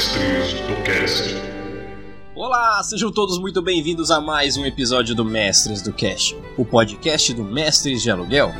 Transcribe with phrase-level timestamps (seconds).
[0.00, 1.22] Mestres do Cast.
[2.34, 7.34] Olá, sejam todos muito bem-vindos a mais um episódio do Mestres do Cast, o podcast
[7.34, 8.50] do Mestres de Aluguel.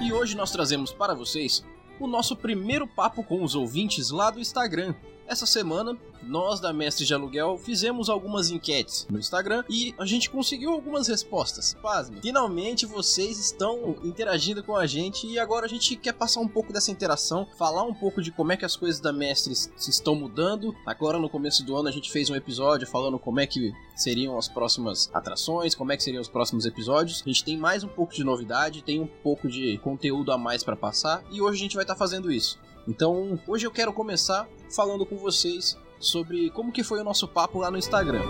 [0.00, 1.64] E hoje nós trazemos para vocês
[2.00, 4.96] o nosso primeiro papo com os ouvintes lá do Instagram.
[5.26, 10.30] Essa semana, nós da Mestre de Aluguel fizemos algumas enquetes no Instagram e a gente
[10.30, 11.74] conseguiu algumas respostas.
[11.82, 16.48] Pasme, finalmente vocês estão interagindo com a gente e agora a gente quer passar um
[16.48, 19.90] pouco dessa interação, falar um pouco de como é que as coisas da Mestre se
[19.90, 20.74] estão mudando.
[20.86, 24.36] Agora no começo do ano a gente fez um episódio falando como é que seriam
[24.36, 27.22] as próximas atrações, como é que seriam os próximos episódios.
[27.24, 30.62] A gente tem mais um pouco de novidade, tem um pouco de conteúdo a mais
[30.62, 32.58] para passar e hoje a gente vai estar tá fazendo isso.
[32.86, 37.58] Então, hoje eu quero começar falando com vocês sobre como que foi o nosso papo
[37.58, 38.22] lá no Instagram.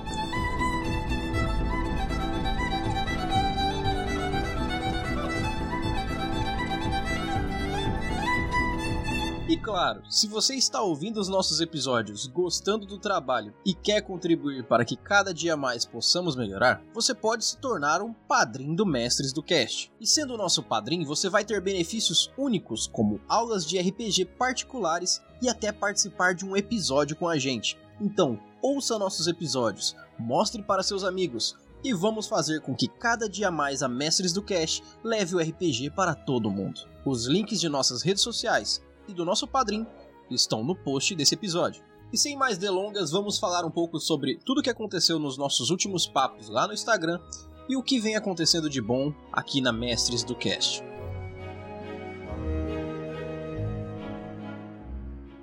[9.67, 14.85] Claro, se você está ouvindo os nossos episódios, gostando do trabalho e quer contribuir para
[14.85, 19.43] que cada dia mais possamos melhorar, você pode se tornar um padrinho do Mestres do
[19.43, 19.91] Cast.
[19.99, 25.49] E sendo nosso padrinho, você vai ter benefícios únicos, como aulas de RPG particulares e
[25.49, 27.77] até participar de um episódio com a gente.
[27.99, 33.51] Então, ouça nossos episódios, mostre para seus amigos, e vamos fazer com que cada dia
[33.51, 36.87] mais a Mestres do Cast leve o RPG para todo mundo.
[37.05, 39.87] Os links de nossas redes sociais e do nosso padrinho
[40.29, 41.83] estão no post desse episódio.
[42.11, 45.69] E sem mais delongas, vamos falar um pouco sobre tudo o que aconteceu nos nossos
[45.69, 47.19] últimos papos lá no Instagram
[47.67, 50.83] e o que vem acontecendo de bom aqui na Mestres do Cast.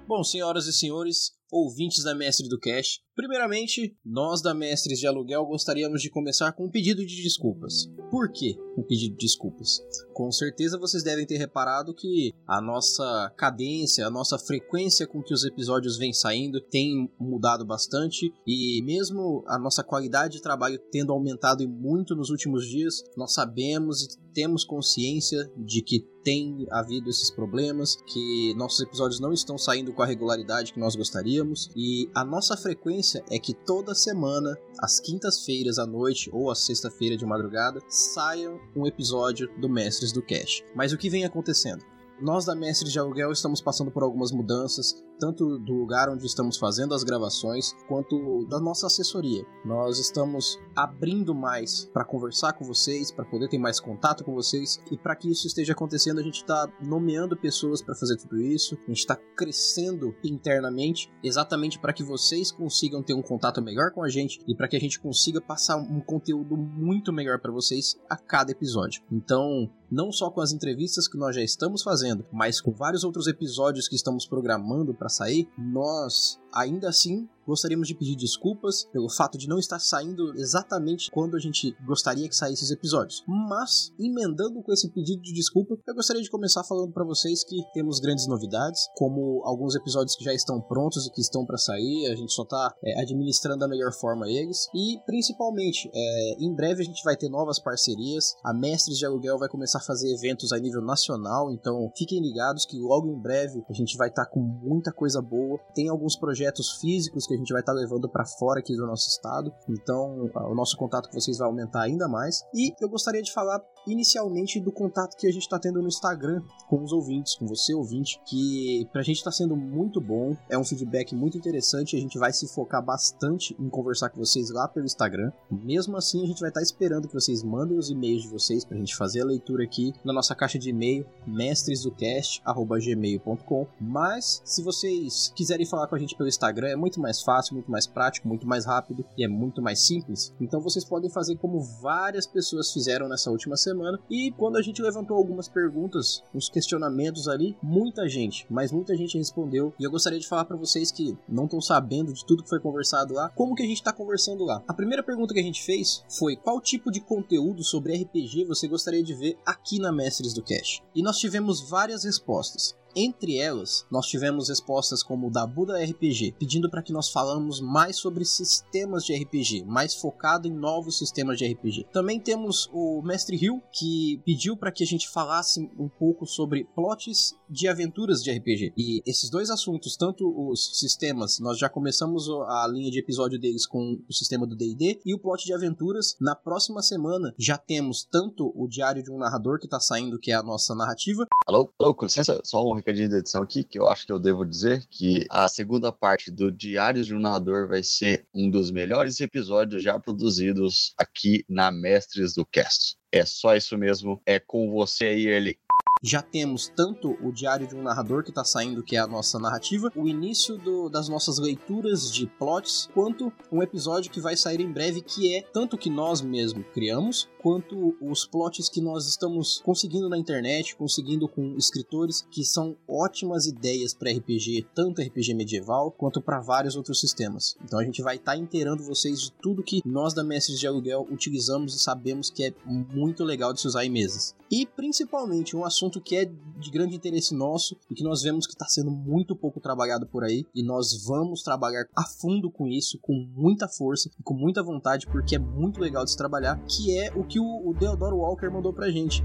[0.06, 5.46] Bom, senhoras e senhores, ouvintes da Mestre do Cash, primeiramente, nós da Mestres de Aluguel
[5.46, 7.86] gostaríamos de começar com um pedido de desculpas.
[8.10, 9.78] Por que um pedido de desculpas?
[10.12, 15.34] Com certeza vocês devem ter reparado que a nossa cadência, a nossa frequência com que
[15.34, 21.12] os episódios vêm saindo tem mudado bastante e mesmo a nossa qualidade de trabalho tendo
[21.12, 27.30] aumentado muito nos últimos dias, nós sabemos e temos consciência de que tem havido esses
[27.30, 31.33] problemas, que nossos episódios não estão saindo com a regularidade que nós gostaríamos
[31.74, 37.16] e a nossa frequência é que toda semana, às quintas-feiras à noite ou às sexta-feira
[37.16, 40.62] de madrugada, saia um episódio do Mestres do Cash.
[40.74, 41.84] Mas o que vem acontecendo?
[42.20, 46.56] Nós da Mestres de Aluguel estamos passando por algumas mudanças, tanto do lugar onde estamos
[46.56, 49.44] fazendo as gravações, quanto da nossa assessoria.
[49.64, 54.80] Nós estamos abrindo mais para conversar com vocês, para poder ter mais contato com vocês,
[54.92, 58.78] e para que isso esteja acontecendo, a gente está nomeando pessoas para fazer tudo isso,
[58.84, 64.04] a gente está crescendo internamente, exatamente para que vocês consigam ter um contato melhor com
[64.04, 67.96] a gente e para que a gente consiga passar um conteúdo muito melhor para vocês
[68.08, 69.02] a cada episódio.
[69.10, 73.28] Então, não só com as entrevistas que nós já estamos fazendo, mas com vários outros
[73.28, 79.36] episódios que estamos programando para sair, nós ainda assim gostaríamos de pedir desculpas pelo fato
[79.36, 83.22] de não estar saindo exatamente quando a gente gostaria que saísse os episódios.
[83.26, 87.56] Mas, emendando com esse pedido de desculpa, eu gostaria de começar falando para vocês que
[87.72, 92.10] temos grandes novidades, como alguns episódios que já estão prontos e que estão para sair,
[92.10, 94.68] a gente só tá é, administrando da melhor forma eles.
[94.74, 99.38] E, principalmente, é, em breve a gente vai ter novas parcerias, a Mestres de Aluguel
[99.38, 103.62] vai começar a fazer eventos a nível nacional, então fiquem ligados que logo em breve
[103.68, 105.58] a gente vai estar tá com muita coisa boa.
[105.74, 106.43] Tem alguns projetos
[106.80, 109.52] físicos que que a gente vai estar tá levando para fora aqui do nosso estado.
[109.68, 112.42] Então, o nosso contato com vocês vai aumentar ainda mais.
[112.54, 116.40] E eu gostaria de falar inicialmente do contato que a gente está tendo no Instagram
[116.68, 120.34] com os ouvintes, com você ouvinte, que pra gente está sendo muito bom.
[120.48, 121.94] É um feedback muito interessante.
[121.96, 125.30] A gente vai se focar bastante em conversar com vocês lá pelo Instagram.
[125.50, 128.64] Mesmo assim, a gente vai estar tá esperando que vocês mandem os e-mails de vocês
[128.64, 133.66] pra gente fazer a leitura aqui na nossa caixa de e-mail mestresdocast@gmail.com.
[133.80, 137.70] Mas se vocês quiserem falar com a gente pelo Instagram é muito mais fácil, muito
[137.70, 140.32] mais prático, muito mais rápido e é muito mais simples.
[140.40, 143.73] Então vocês podem fazer como várias pessoas fizeram nessa última semana.
[144.10, 149.18] E quando a gente levantou algumas perguntas, uns questionamentos ali, muita gente, mas muita gente
[149.18, 149.72] respondeu.
[149.78, 152.60] E eu gostaria de falar para vocês que não estão sabendo de tudo que foi
[152.60, 154.62] conversado lá, como que a gente está conversando lá.
[154.66, 158.68] A primeira pergunta que a gente fez foi qual tipo de conteúdo sobre RPG você
[158.68, 160.82] gostaria de ver aqui na Mestres do Cash.
[160.94, 162.74] E nós tivemos várias respostas.
[162.96, 167.60] Entre elas, nós tivemos respostas como o da Buda RPG, pedindo para que nós falamos
[167.60, 171.86] mais sobre sistemas de RPG, mais focado em novos sistemas de RPG.
[171.92, 176.64] Também temos o Mestre Hill, que pediu para que a gente falasse um pouco sobre
[176.74, 178.72] plots de aventuras de RPG.
[178.76, 183.66] E esses dois assuntos, tanto os sistemas, nós já começamos a linha de episódio deles
[183.66, 186.16] com o sistema do D&D e o plot de aventuras.
[186.20, 190.30] Na próxima semana já temos tanto o Diário de um Narrador que está saindo, que
[190.30, 191.26] é a nossa narrativa.
[191.46, 194.18] Alô, alô, com licença, só um recadinho da edição aqui, que eu acho que eu
[194.18, 198.70] devo dizer que a segunda parte do Diários de um Narrador vai ser um dos
[198.70, 202.96] melhores episódios já produzidos aqui na Mestres do Cast.
[203.10, 205.58] É só isso mesmo, é com você aí, ele
[206.02, 209.38] já temos tanto o Diário de um Narrador que está saindo, que é a nossa
[209.38, 214.60] narrativa, o início do, das nossas leituras de plots, quanto um episódio que vai sair
[214.60, 219.60] em breve, que é tanto que nós mesmos criamos, quanto os plots que nós estamos
[219.62, 225.90] conseguindo na internet, conseguindo com escritores que são ótimas ideias para RPG, tanto RPG medieval
[225.90, 227.54] quanto para vários outros sistemas.
[227.62, 230.66] Então a gente vai estar tá inteirando vocês de tudo que nós da Mestres de
[230.66, 234.34] Aluguel utilizamos e sabemos que é muito legal de se usar em mesas.
[234.50, 238.52] E principalmente um assunto que é de grande interesse nosso e que nós vemos que
[238.52, 242.98] está sendo muito pouco trabalhado por aí e nós vamos trabalhar a fundo com isso,
[243.02, 246.96] com muita força e com muita vontade, porque é muito legal de se trabalhar, que
[246.96, 249.24] é o que o, o Deodoro Walker mandou pra gente.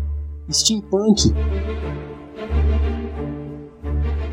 [0.52, 1.34] Steampunk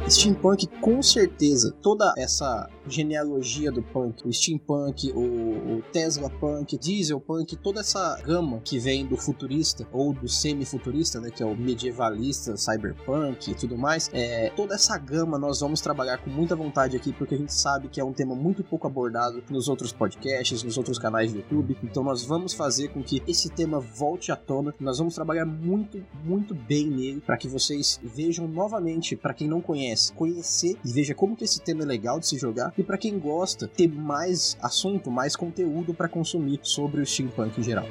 [0.08, 7.20] Steampunk, com certeza, toda essa genealogia do punk, o steampunk, o, o Tesla punk, diesel
[7.20, 11.56] punk, toda essa gama que vem do futurista ou do semi-futurista, né, que é o
[11.56, 16.96] medievalista, cyberpunk e tudo mais, é, toda essa gama nós vamos trabalhar com muita vontade
[16.96, 20.62] aqui, porque a gente sabe que é um tema muito pouco abordado nos outros podcasts,
[20.62, 24.36] nos outros canais do YouTube, então nós vamos fazer com que esse tema volte à
[24.36, 29.48] tona, nós vamos trabalhar muito, muito bem nele, para que vocês vejam novamente, para quem
[29.48, 32.72] não conhece, conhece, conhecer e veja como que esse tema é legal de se jogar
[32.76, 37.64] e para quem gosta ter mais assunto, mais conteúdo para consumir sobre o steampunk em
[37.64, 37.86] geral.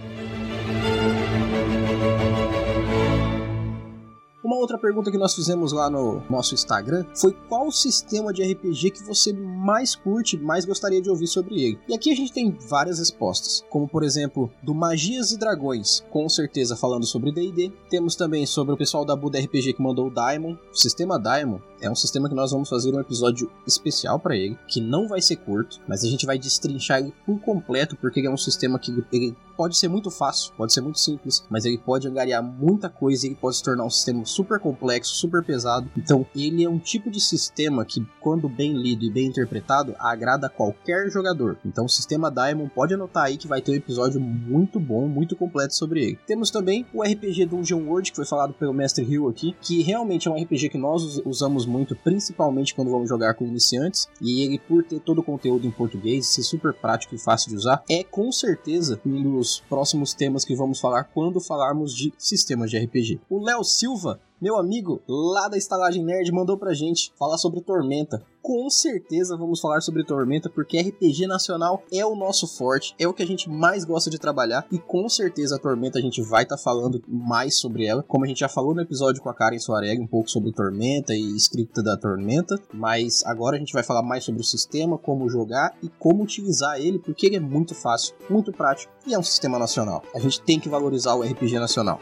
[4.45, 8.92] Uma outra pergunta que nós fizemos lá no nosso Instagram foi qual sistema de RPG
[8.92, 11.80] que você mais curte, mais gostaria de ouvir sobre ele.
[11.88, 16.30] E aqui a gente tem várias respostas, como por exemplo, do Magias e Dragões, com
[16.30, 17.74] certeza falando sobre D&D.
[17.89, 20.56] Temos também sobre o pessoal da Buda RPG que mandou o Daimon.
[20.71, 24.57] O sistema Daimon é um sistema que nós vamos fazer um episódio especial para ele,
[24.68, 28.27] que não vai ser curto, mas a gente vai destrinchar ele por completo, porque ele
[28.27, 31.77] é um sistema que ele pode ser muito fácil, pode ser muito simples, mas ele
[31.77, 35.90] pode angariar muita coisa e ele pode se tornar um sistema super complexo, super pesado.
[35.98, 40.50] Então, ele é um tipo de sistema que, quando bem lido e bem interpretado, agrada
[40.50, 41.58] qualquer jogador.
[41.66, 45.36] Então, o sistema Diamond pode anotar aí que vai ter um episódio muito bom, muito
[45.36, 46.20] completo sobre ele.
[46.27, 50.27] Temos também o RPG Dungeon World, que foi falado pelo Mestre Hill aqui, que realmente
[50.27, 54.60] é um RPG que nós usamos muito, principalmente quando vamos jogar com iniciantes, e ele,
[54.60, 58.04] por ter todo o conteúdo em português, ser super prático e fácil de usar, é
[58.04, 62.77] com certeza um dos os próximos temas que vamos falar quando falarmos de sistemas de
[62.77, 63.22] RPG.
[63.30, 68.22] O Léo Silva meu amigo lá da Estalagem Nerd mandou pra gente falar sobre Tormenta.
[68.42, 73.13] Com certeza vamos falar sobre Tormenta, porque RPG nacional é o nosso forte, é o
[73.13, 76.44] que a gente mais gosta de trabalhar, e com certeza a Tormenta a gente vai
[76.44, 79.34] estar tá falando mais sobre ela, como a gente já falou no episódio com a
[79.34, 83.84] Karen Soareg, um pouco sobre Tormenta e escrita da Tormenta, mas agora a gente vai
[83.84, 87.74] falar mais sobre o sistema, como jogar e como utilizar ele, porque ele é muito
[87.74, 90.04] fácil, muito prático e é um sistema nacional.
[90.13, 92.00] A gente tem que valorizar o RPG nacional.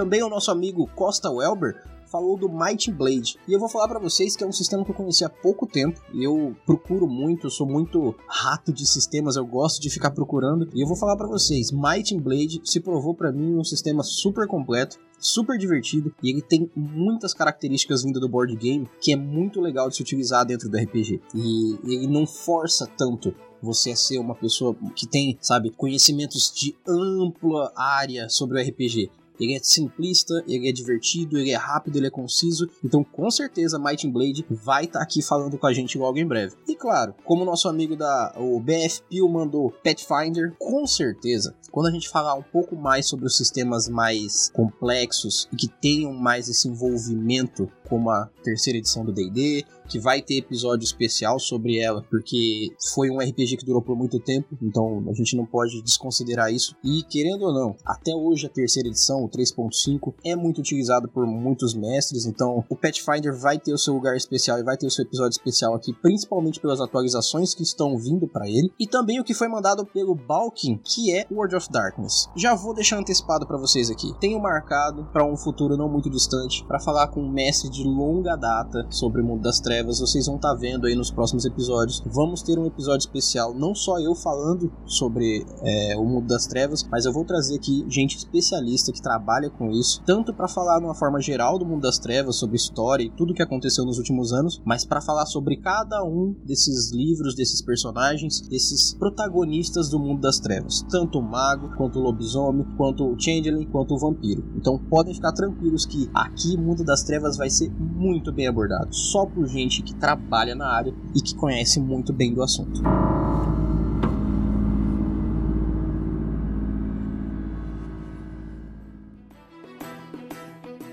[0.00, 1.76] Também o nosso amigo Costa Welber
[2.06, 3.36] falou do Might Blade.
[3.46, 5.66] E eu vou falar para vocês que é um sistema que eu conheci há pouco
[5.66, 6.00] tempo.
[6.14, 10.70] Eu procuro muito, eu sou muito rato de sistemas, eu gosto de ficar procurando.
[10.74, 14.46] E eu vou falar para vocês, Might Blade se provou para mim um sistema super
[14.46, 19.60] completo super divertido e ele tem muitas características vindo do board game que é muito
[19.60, 21.20] legal de se utilizar dentro do RPG.
[21.34, 26.74] E ele não força tanto você a ser uma pessoa que tem, sabe, conhecimentos de
[26.88, 29.10] ampla área sobre o RPG.
[29.40, 32.68] Ele é simplista, ele é divertido, ele é rápido, ele é conciso.
[32.84, 36.26] Então, com certeza, Might Blade vai estar tá aqui falando com a gente logo em
[36.26, 36.54] breve.
[36.80, 42.34] Claro, como nosso amigo da o BFP mandou Pathfinder, com certeza, quando a gente falar
[42.34, 48.08] um pouco mais sobre os sistemas mais complexos e que tenham mais esse envolvimento como
[48.08, 53.18] a terceira edição do D&D, que vai ter episódio especial sobre ela, porque foi um
[53.18, 56.76] RPG que durou por muito tempo, então a gente não pode desconsiderar isso.
[56.84, 61.26] E querendo ou não, até hoje a terceira edição, o 3.5, é muito utilizado por
[61.26, 64.90] muitos mestres, então o Pathfinder vai ter o seu lugar especial e vai ter o
[64.90, 69.24] seu episódio especial aqui, principalmente pelas atualizações que estão vindo para ele, e também o
[69.24, 72.28] que foi mandado pelo Balkin, que é World of Darkness.
[72.36, 74.12] Já vou deixar antecipado para vocês aqui.
[74.20, 78.36] Tenho marcado para um futuro não muito distante para falar com um mestre de longa
[78.36, 79.98] data sobre o mundo das trevas.
[79.98, 82.02] Vocês vão estar tá vendo aí nos próximos episódios.
[82.06, 86.86] Vamos ter um episódio especial, não só eu falando sobre é, o mundo das trevas,
[86.88, 90.84] mas eu vou trazer aqui gente especialista que trabalha com isso, tanto para falar de
[90.84, 94.32] uma forma geral do mundo das trevas, sobre história e tudo que aconteceu nos últimos
[94.32, 100.20] anos, mas para falar sobre cada um desses livros, desses personagens, desses protagonistas do mundo
[100.20, 104.44] das trevas, tanto o mago, quanto o lobisomem, quanto o changeling, quanto o vampiro.
[104.56, 109.24] Então podem ficar tranquilos que aqui Mundo das Trevas vai ser muito bem abordado, só
[109.24, 112.82] por gente que trabalha na área e que conhece muito bem do assunto.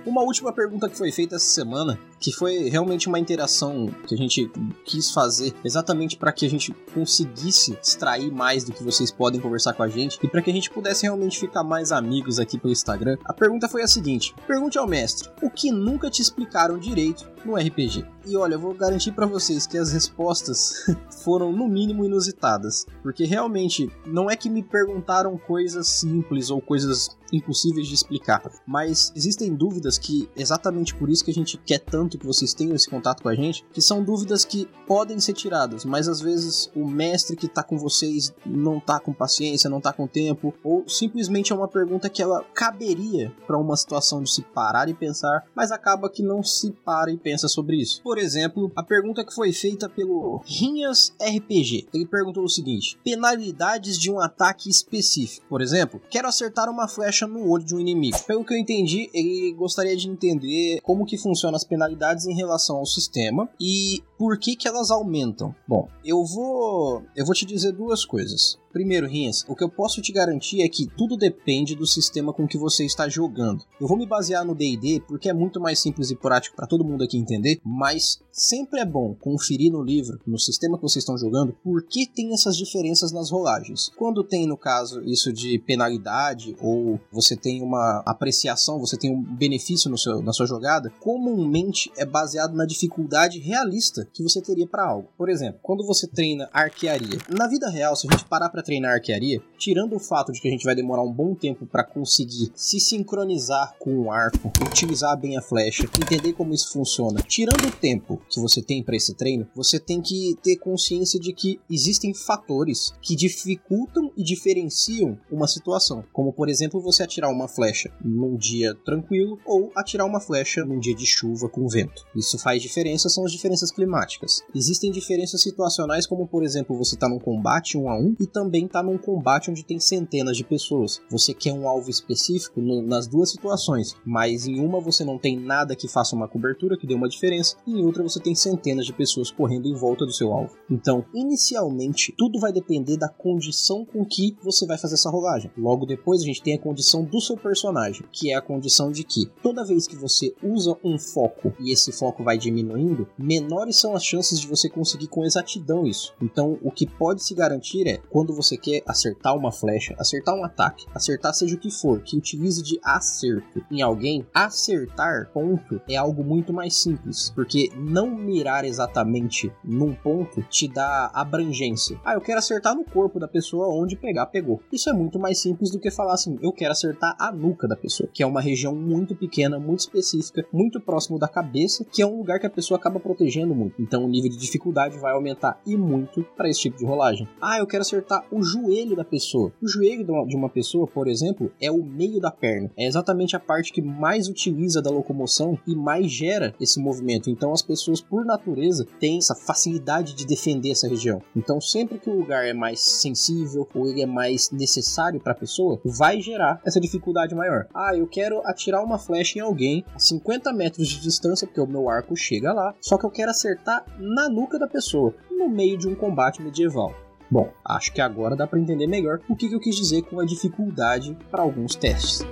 [0.08, 4.18] Uma última pergunta que foi feita essa semana que foi realmente uma interação que a
[4.18, 4.50] gente
[4.86, 9.74] quis fazer exatamente para que a gente conseguisse extrair mais do que vocês podem conversar
[9.74, 12.72] com a gente e para que a gente pudesse realmente ficar mais amigos aqui pelo
[12.72, 13.18] Instagram.
[13.26, 17.56] A pergunta foi a seguinte: pergunte ao mestre, o que nunca te explicaram direito no
[17.56, 18.06] RPG?
[18.26, 20.86] E olha, eu vou garantir para vocês que as respostas
[21.24, 27.18] foram no mínimo inusitadas, porque realmente não é que me perguntaram coisas simples ou coisas
[27.32, 32.18] impossíveis de explicar, mas existem dúvidas que exatamente por isso que a gente quer tanto
[32.18, 35.84] que vocês tenham esse contato com a gente, que são dúvidas que podem ser tiradas,
[35.84, 39.92] mas às vezes o mestre que tá com vocês não tá com paciência, não tá
[39.92, 44.42] com tempo, ou simplesmente é uma pergunta que ela caberia para uma situação de se
[44.42, 48.02] parar e pensar, mas acaba que não se para e pensa sobre isso.
[48.02, 51.88] Por exemplo, a pergunta que foi feita pelo Rinhas RPG.
[51.94, 55.46] Ele perguntou o seguinte: penalidades de um ataque específico.
[55.48, 58.18] Por exemplo, quero acertar uma flecha no olho de um inimigo.
[58.26, 62.78] Pelo que eu entendi, ele gostaria de entender como que funcionam as penalidades em relação
[62.78, 65.54] ao sistema e por que que elas aumentam.
[65.68, 68.58] Bom, eu vou eu vou te dizer duas coisas.
[68.78, 72.48] Primeiro, Rinhas, o que eu posso te garantir é que tudo depende do sistema com
[72.48, 73.64] que você está jogando.
[73.82, 76.86] Eu vou me basear no D&D porque é muito mais simples e prático para todo
[76.86, 81.18] mundo aqui entender, mas sempre é bom conferir no livro, no sistema que vocês estão
[81.18, 83.90] jogando, por que tem essas diferenças nas rolagens.
[83.98, 89.24] Quando tem, no caso, isso de penalidade ou você tem uma apreciação, você tem um
[89.24, 94.68] benefício no seu, na sua jogada, comumente é baseado na dificuldade realista que você teria
[94.68, 95.10] para algo.
[95.18, 98.96] Por exemplo, quando você treina arquearia, na vida real, se a gente parar para treinar
[98.96, 102.52] arquearia, tirando o fato de que a gente vai demorar um bom tempo para conseguir
[102.54, 107.72] se sincronizar com o arco, utilizar bem a flecha, entender como isso funciona, tirando o
[107.72, 112.14] tempo que você tem para esse treino, você tem que ter consciência de que existem
[112.14, 118.36] fatores que dificultam e diferenciam uma situação, como por exemplo você atirar uma flecha num
[118.36, 122.06] dia tranquilo ou atirar uma flecha num dia de chuva com vento.
[122.14, 124.42] Isso faz diferença, são as diferenças climáticas.
[124.54, 128.47] Existem diferenças situacionais, como por exemplo você está num combate um a um e também
[128.48, 131.02] também está num combate onde tem centenas de pessoas.
[131.12, 135.38] Você quer um alvo específico no, nas duas situações, mas em uma você não tem
[135.38, 138.86] nada que faça uma cobertura que dê uma diferença, e em outra você tem centenas
[138.86, 140.56] de pessoas correndo em volta do seu alvo.
[140.72, 145.52] Então, inicialmente, tudo vai depender da condição com que você vai fazer essa rolagem.
[145.58, 149.04] Logo depois, a gente tem a condição do seu personagem, que é a condição de
[149.04, 153.94] que toda vez que você usa um foco e esse foco vai diminuindo, menores são
[153.94, 156.14] as chances de você conseguir com exatidão isso.
[156.22, 160.44] Então, o que pode se garantir é quando você quer acertar uma flecha, acertar um
[160.44, 165.96] ataque, acertar seja o que for, que utilize de acerto em alguém, acertar ponto é
[165.96, 172.00] algo muito mais simples, porque não mirar exatamente num ponto te dá abrangência.
[172.06, 174.62] Ah, eu quero acertar no corpo da pessoa onde pegar, pegou.
[174.72, 177.76] Isso é muito mais simples do que falar assim, eu quero acertar a nuca da
[177.76, 182.06] pessoa, que é uma região muito pequena, muito específica, muito próximo da cabeça, que é
[182.06, 183.82] um lugar que a pessoa acaba protegendo muito.
[183.82, 187.28] Então o nível de dificuldade vai aumentar e muito para esse tipo de rolagem.
[187.42, 189.52] Ah, eu quero acertar o joelho da pessoa.
[189.62, 192.72] O joelho de uma pessoa, por exemplo, é o meio da perna.
[192.78, 197.30] É exatamente a parte que mais utiliza da locomoção e mais gera esse movimento.
[197.30, 201.22] Então as pessoas, por natureza, têm essa facilidade de defender essa região.
[201.36, 205.36] Então sempre que o lugar é mais sensível ou ele é mais necessário para a
[205.36, 207.68] pessoa, vai gerar essa dificuldade maior.
[207.74, 211.68] Ah, eu quero atirar uma flecha em alguém a 50 metros de distância, porque o
[211.68, 215.78] meu arco chega lá, só que eu quero acertar na nuca da pessoa, no meio
[215.78, 216.94] de um combate medieval.
[217.30, 220.26] Bom, acho que agora dá para entender melhor o que eu quis dizer com a
[220.26, 222.26] dificuldade para alguns testes.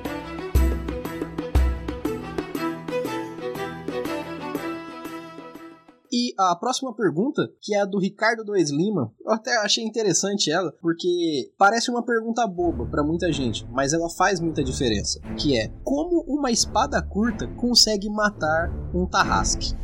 [6.37, 10.73] A próxima pergunta, que é a do Ricardo do Lima, eu até achei interessante ela,
[10.81, 15.69] porque parece uma pergunta boba para muita gente, mas ela faz muita diferença, que é
[15.83, 19.75] como uma espada curta consegue matar um tarrasque?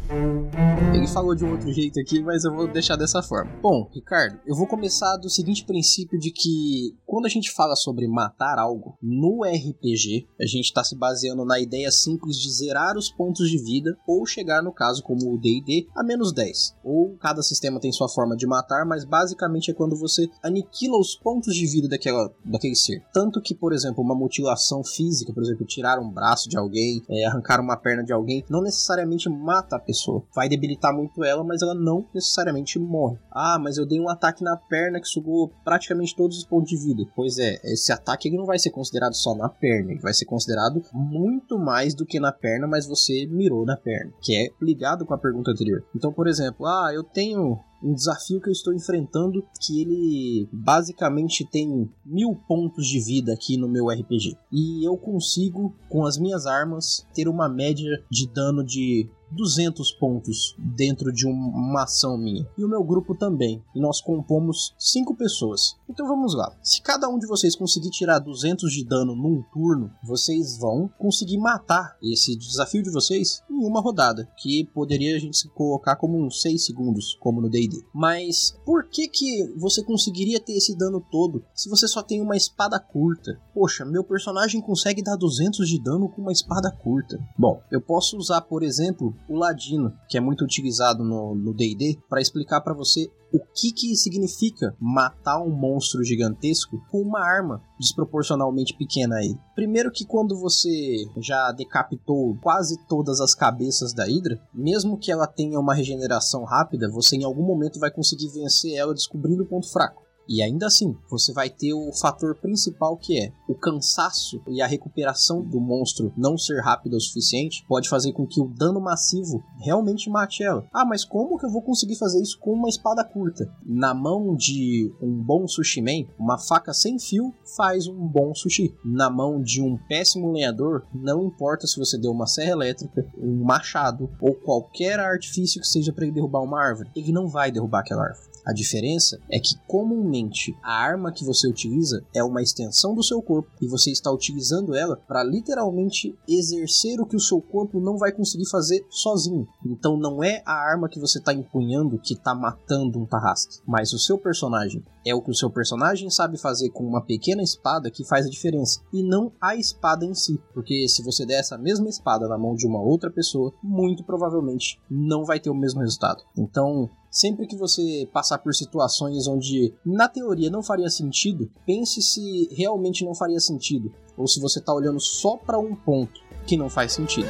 [0.93, 3.51] Ele falou de um outro jeito aqui, mas eu vou deixar dessa forma.
[3.61, 8.07] Bom, Ricardo, eu vou começar do seguinte princípio de que quando a gente fala sobre
[8.07, 13.09] matar algo no RPG, a gente está se baseando na ideia simples de zerar os
[13.09, 16.75] pontos de vida ou chegar no caso como o D&D a menos menos 10.
[16.83, 21.15] Ou cada sistema tem sua forma de matar, mas basicamente é quando você aniquila os
[21.15, 23.03] pontos de vida daquela, daquele ser.
[23.13, 27.25] Tanto que, por exemplo, uma mutilação física, por exemplo, tirar um braço de alguém, é,
[27.25, 30.23] arrancar uma perna de alguém, não necessariamente mata a pessoa.
[30.35, 33.17] Vai debilitar muito ela, mas ela não necessariamente morre.
[33.31, 36.77] Ah, mas eu dei um ataque na perna que sugou praticamente todos os pontos de
[36.77, 37.03] vida.
[37.15, 40.25] Pois é, esse ataque ele não vai ser considerado só na perna, ele vai ser
[40.25, 45.05] considerado muito mais do que na perna, mas você mirou na perna, que é ligado
[45.05, 45.83] com a pergunta anterior.
[45.95, 51.43] Então, por exemplo, ah, eu tenho um desafio que eu estou enfrentando que ele basicamente
[51.43, 54.37] tem mil pontos de vida aqui no meu RPG.
[54.51, 60.55] E eu consigo, com as minhas armas, ter uma média de dano de 200 pontos
[60.57, 62.47] dentro de uma ação minha.
[62.57, 63.63] E o meu grupo também.
[63.75, 65.75] E nós compomos 5 pessoas.
[65.89, 66.55] Então vamos lá.
[66.61, 71.37] Se cada um de vocês conseguir tirar 200 de dano num turno, vocês vão conseguir
[71.37, 74.29] matar esse desafio de vocês em uma rodada.
[74.37, 77.83] Que poderia a gente colocar como uns 6 segundos, como no D&D.
[77.93, 82.37] Mas por que que você conseguiria ter esse dano todo se você só tem uma
[82.37, 83.39] espada curta?
[83.53, 87.19] Poxa, meu personagem consegue dar 200 de dano com uma espada curta.
[87.37, 92.21] Bom, eu posso usar, por exemplo, o Ladino, que é muito utilizado no D&D, para
[92.21, 98.75] explicar para você o que, que significa matar um monstro gigantesco com uma arma desproporcionalmente
[98.75, 99.39] pequena a ele.
[99.55, 105.27] Primeiro que quando você já decapitou quase todas as cabeças da Hydra, mesmo que ela
[105.27, 109.71] tenha uma regeneração rápida, você em algum momento vai conseguir vencer ela descobrindo o ponto
[109.71, 110.03] fraco.
[110.31, 114.65] E ainda assim, você vai ter o fator principal que é o cansaço e a
[114.65, 119.43] recuperação do monstro não ser rápida o suficiente pode fazer com que o dano massivo
[119.59, 120.65] realmente mate ela.
[120.71, 123.53] Ah, mas como que eu vou conseguir fazer isso com uma espada curta?
[123.65, 128.73] Na mão de um bom sushi man, uma faca sem fio faz um bom sushi.
[128.85, 133.43] Na mão de um péssimo lenhador, não importa se você deu uma serra elétrica, um
[133.43, 137.81] machado ou qualquer artifício que seja para ele derrubar uma árvore, ele não vai derrubar
[137.81, 138.31] aquela árvore.
[138.45, 140.20] A diferença é que comumente
[140.63, 144.75] a arma que você utiliza é uma extensão do seu corpo e você está utilizando
[144.75, 149.47] ela para literalmente exercer o que o seu corpo não vai conseguir fazer sozinho.
[149.65, 153.93] Então não é a arma que você está empunhando que está matando um tarrasque, mas
[153.93, 154.83] o seu personagem.
[155.05, 158.29] É o que o seu personagem sabe fazer com uma pequena espada que faz a
[158.29, 160.39] diferença, e não a espada em si.
[160.53, 164.79] Porque se você der essa mesma espada na mão de uma outra pessoa, muito provavelmente
[164.89, 166.23] não vai ter o mesmo resultado.
[166.37, 172.47] Então, sempre que você passar por situações onde na teoria não faria sentido, pense se
[172.51, 176.69] realmente não faria sentido, ou se você está olhando só para um ponto que não
[176.69, 177.27] faz sentido.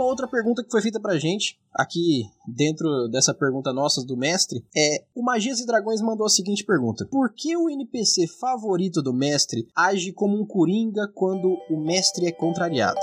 [0.00, 4.64] Uma outra pergunta que foi feita pra gente, aqui dentro dessa pergunta nossa do mestre,
[4.74, 9.12] é: o Magias e Dragões mandou a seguinte pergunta: Por que o NPC favorito do
[9.12, 12.98] mestre age como um coringa quando o mestre é contrariado?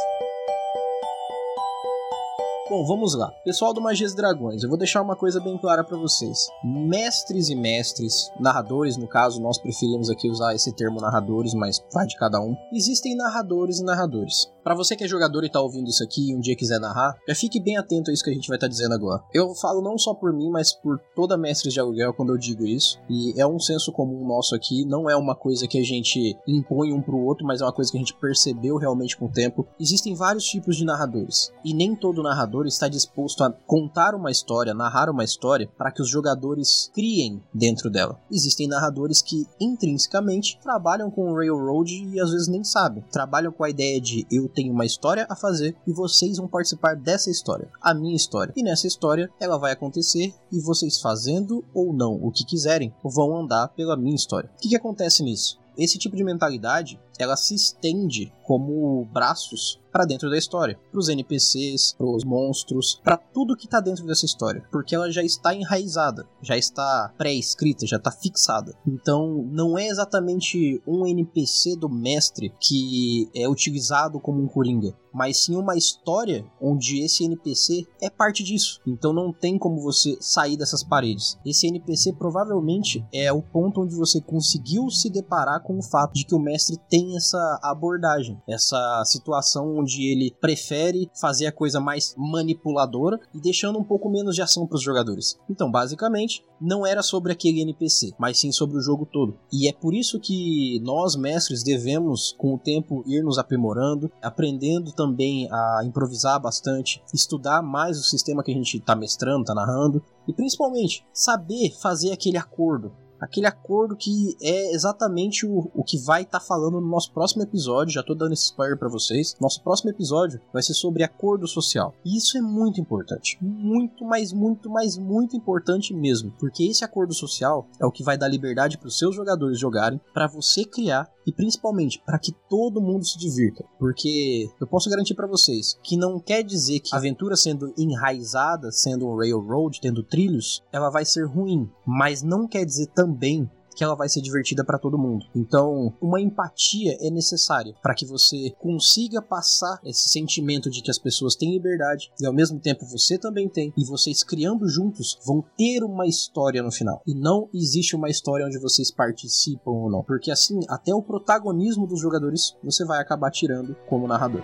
[2.69, 3.31] Bom, vamos lá.
[3.45, 6.47] Pessoal do Magias Dragões, eu vou deixar uma coisa bem clara para vocês.
[6.65, 12.05] Mestres e mestres, narradores, no caso, nós preferimos aqui usar esse termo narradores, mas vai
[12.05, 12.57] de cada um.
[12.73, 14.51] Existem narradores e narradores.
[14.67, 17.17] Para você que é jogador e tá ouvindo isso aqui e um dia quiser narrar,
[17.25, 19.23] já fique bem atento a isso que a gente vai estar tá dizendo agora.
[19.33, 22.65] Eu falo não só por mim, mas por toda mestre de aluguel quando eu digo
[22.65, 22.99] isso.
[23.09, 26.91] E é um senso comum nosso aqui, não é uma coisa que a gente impõe
[26.91, 29.65] um pro outro, mas é uma coisa que a gente percebeu realmente com o tempo.
[29.79, 34.73] Existem vários tipos de narradores, e nem todo narrador está disposto a contar uma história,
[34.73, 38.19] narrar uma história para que os jogadores criem dentro dela.
[38.29, 43.01] Existem narradores que intrinsecamente trabalham com o Railroad e às vezes nem sabem.
[43.09, 46.95] Trabalham com a ideia de eu tenho uma história a fazer e vocês vão participar
[46.95, 48.51] dessa história, a minha história.
[48.57, 53.37] E nessa história ela vai acontecer e vocês fazendo ou não o que quiserem vão
[53.37, 54.49] andar pela minha história.
[54.57, 55.59] O que, que acontece nisso?
[55.77, 61.09] Esse tipo de mentalidade ela se estende como braços para dentro da história, para os
[61.09, 65.55] NPCs, para os monstros, para tudo que tá dentro dessa história, porque ela já está
[65.55, 68.75] enraizada, já está pré-escrita, já está fixada.
[68.85, 75.37] Então, não é exatamente um NPC do mestre que é utilizado como um coringa, mas
[75.37, 78.79] sim uma história onde esse NPC é parte disso.
[78.85, 81.39] Então não tem como você sair dessas paredes.
[81.43, 86.23] Esse NPC provavelmente é o ponto onde você conseguiu se deparar com o fato de
[86.23, 92.13] que o mestre tem essa abordagem, essa situação onde ele prefere fazer a coisa mais
[92.17, 95.39] manipuladora e deixando um pouco menos de ação para os jogadores.
[95.49, 99.37] Então, basicamente, não era sobre aquele NPC, mas sim sobre o jogo todo.
[99.51, 104.91] E é por isso que nós, mestres, devemos, com o tempo, ir nos aprimorando, aprendendo
[104.91, 110.03] também a improvisar bastante, estudar mais o sistema que a gente está mestrando, está narrando,
[110.27, 116.23] e principalmente saber fazer aquele acordo aquele acordo que é exatamente o, o que vai
[116.23, 117.93] estar tá falando no nosso próximo episódio.
[117.93, 119.35] Já tô dando esse spoiler para vocês.
[119.39, 121.93] Nosso próximo episódio vai ser sobre acordo social.
[122.05, 123.37] E isso é muito importante.
[123.41, 126.31] Muito, mas muito, mas muito importante mesmo.
[126.39, 129.99] Porque esse acordo social é o que vai dar liberdade para os seus jogadores jogarem,
[130.13, 133.65] para você criar e principalmente para que todo mundo se divirta.
[133.77, 138.71] Porque eu posso garantir para vocês que não quer dizer que a aventura sendo enraizada,
[138.71, 143.83] sendo um railroad, tendo trilhos, ela vai ser ruim, mas não quer dizer também que
[143.83, 145.27] ela vai ser divertida para todo mundo.
[145.35, 150.97] Então, uma empatia é necessária para que você consiga passar esse sentimento de que as
[150.97, 155.43] pessoas têm liberdade e ao mesmo tempo você também tem, e vocês criando juntos vão
[155.55, 157.01] ter uma história no final.
[157.05, 161.85] E não existe uma história onde vocês participam ou não, porque assim, até o protagonismo
[161.85, 164.41] dos jogadores você vai acabar tirando como narrador.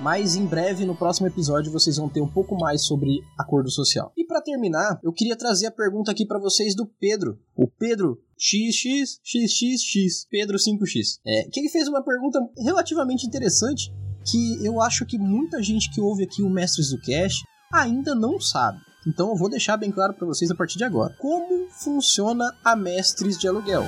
[0.00, 4.12] Mas em breve, no próximo episódio, vocês vão ter um pouco mais sobre acordo social.
[4.16, 7.36] E para terminar, eu queria trazer a pergunta aqui para vocês do Pedro.
[7.56, 11.18] O Pedro XXXXX, Pedro 5X.
[11.26, 13.92] É, que ele fez uma pergunta relativamente interessante
[14.24, 18.40] que eu acho que muita gente que ouve aqui o Mestres do Cash ainda não
[18.40, 18.78] sabe.
[19.06, 21.16] Então eu vou deixar bem claro para vocês a partir de agora.
[21.18, 23.84] Como funciona a Mestres de Aluguel?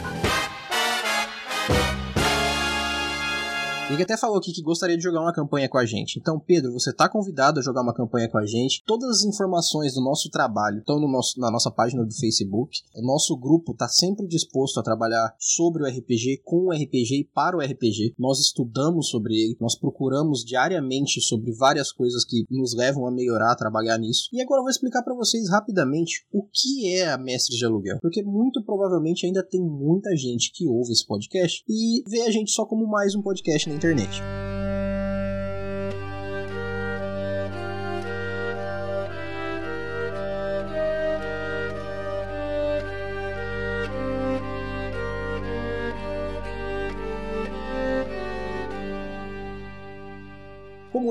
[3.91, 6.17] Ele até falou aqui que gostaria de jogar uma campanha com a gente.
[6.17, 8.85] Então, Pedro, você está convidado a jogar uma campanha com a gente.
[8.87, 12.79] Todas as informações do nosso trabalho estão no nosso, na nossa página do Facebook.
[12.95, 17.25] O nosso grupo está sempre disposto a trabalhar sobre o RPG, com o RPG e
[17.25, 18.15] para o RPG.
[18.17, 23.51] Nós estudamos sobre ele, nós procuramos diariamente sobre várias coisas que nos levam a melhorar,
[23.51, 24.29] a trabalhar nisso.
[24.33, 27.99] E agora eu vou explicar para vocês rapidamente o que é a Mestre de Aluguel.
[28.01, 32.53] Porque muito provavelmente ainda tem muita gente que ouve esse podcast e vê a gente
[32.53, 34.21] só como mais um podcast na internet.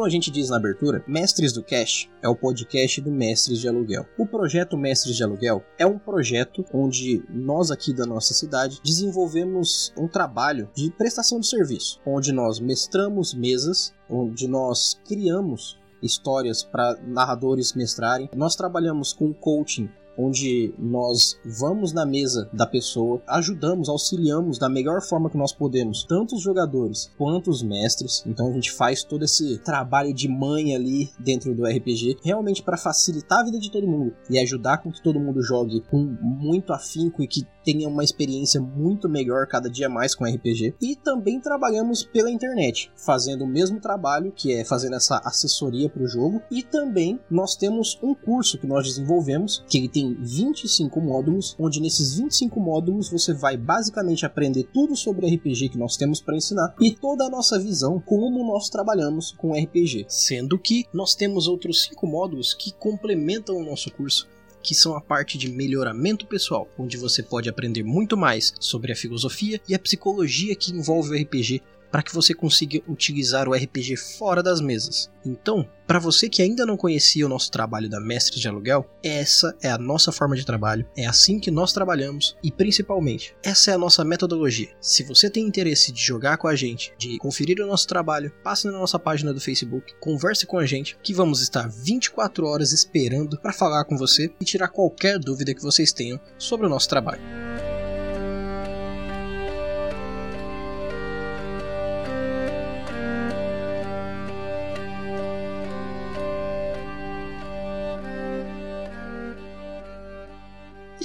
[0.10, 4.08] A gente diz na abertura, Mestres do Cash é o podcast do Mestres de Aluguel.
[4.18, 9.94] O projeto Mestres de Aluguel é um projeto onde nós aqui da nossa cidade desenvolvemos
[9.96, 16.98] um trabalho de prestação de serviço, onde nós mestramos mesas, onde nós criamos histórias para
[17.06, 18.32] narradores mestrarem.
[18.36, 25.02] Nós trabalhamos com coaching onde nós vamos na mesa da pessoa, ajudamos, auxiliamos da melhor
[25.02, 28.24] forma que nós podemos, tanto os jogadores quanto os mestres.
[28.28, 32.78] Então a gente faz todo esse trabalho de mãe ali dentro do RPG, realmente para
[32.78, 36.74] facilitar a vida de todo mundo e ajudar com que todo mundo jogue com muito
[36.74, 40.74] afinco e que tenha uma experiência muito melhor cada dia mais com RPG.
[40.82, 46.02] E também trabalhamos pela internet, fazendo o mesmo trabalho que é fazendo essa assessoria para
[46.02, 46.42] o jogo.
[46.50, 51.80] E também nós temos um curso que nós desenvolvemos que ele tem 25 módulos, onde
[51.80, 56.74] nesses 25 módulos você vai basicamente aprender tudo sobre RPG que nós temos para ensinar
[56.82, 60.06] e toda a nossa visão como nós trabalhamos com RPG.
[60.08, 64.28] Sendo que nós temos outros 5 módulos que complementam o nosso curso
[64.62, 68.96] que são a parte de melhoramento pessoal, onde você pode aprender muito mais sobre a
[68.96, 73.98] filosofia e a psicologia que envolve o RPG para que você consiga utilizar o RPG
[73.98, 75.10] fora das mesas.
[75.26, 79.56] Então, para você que ainda não conhecia o nosso trabalho da Mestre de Aluguel, essa
[79.62, 83.74] é a nossa forma de trabalho, é assim que nós trabalhamos e principalmente, essa é
[83.74, 84.70] a nossa metodologia.
[84.80, 88.68] Se você tem interesse de jogar com a gente, de conferir o nosso trabalho, passe
[88.68, 93.40] na nossa página do Facebook, converse com a gente, que vamos estar 24 horas esperando
[93.40, 97.22] para falar com você e tirar qualquer dúvida que vocês tenham sobre o nosso trabalho.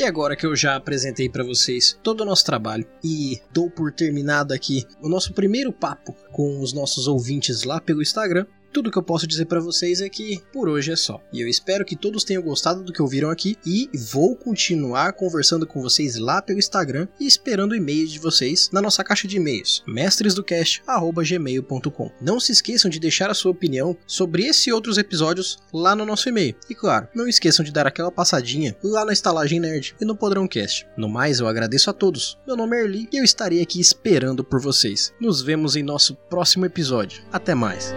[0.04, 3.90] E agora que eu já apresentei para vocês todo o nosso trabalho e dou por
[3.90, 8.98] terminado aqui o nosso primeiro papo com os nossos ouvintes lá pelo Instagram, tudo que
[8.98, 11.22] eu posso dizer para vocês é que por hoje é só.
[11.32, 15.64] E eu espero que todos tenham gostado do que ouviram aqui e vou continuar conversando
[15.64, 19.36] com vocês lá pelo Instagram e esperando o e-mail de vocês na nossa caixa de
[19.36, 22.10] e-mails, mestresdocast@gmail.com.
[22.20, 26.04] Não se esqueçam de deixar a sua opinião sobre esse e outros episódios lá no
[26.04, 26.56] nosso e-mail.
[26.68, 30.48] E claro, não esqueçam de dar aquela passadinha lá na estalagem nerd e no Podrão
[30.48, 30.84] Cast.
[30.96, 32.36] No mais, eu agradeço a todos.
[32.44, 35.14] Meu nome é Erli e eu estarei aqui esperando por vocês.
[35.20, 37.22] Nos vemos em nosso próximo episódio.
[37.30, 37.94] Até mais.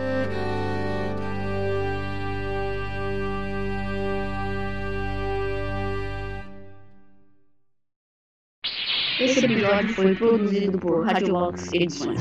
[9.38, 12.20] Esse episódio foi produzido por Radiobox Edições.